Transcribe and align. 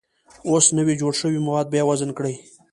اوس 0.49 0.65
نوي 0.77 0.93
جوړ 1.01 1.13
شوي 1.21 1.39
مواد 1.47 1.65
بیا 1.73 1.83
وزن 1.89 2.09
کړئ. 2.17 2.35